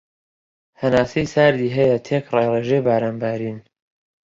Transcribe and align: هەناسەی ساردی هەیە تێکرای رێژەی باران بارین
هەناسەی 0.81 1.31
ساردی 1.33 1.73
هەیە 1.77 1.97
تێکرای 2.07 2.49
رێژەی 2.53 2.85
باران 2.85 3.15
بارین 3.21 3.57